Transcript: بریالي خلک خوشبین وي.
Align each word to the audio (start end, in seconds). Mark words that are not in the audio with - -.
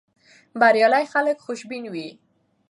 بریالي 0.59 1.05
خلک 1.13 1.37
خوشبین 1.45 1.83
وي. 1.93 2.07